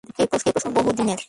[0.21, 1.19] এ প্রশ্ন বহুদিনের।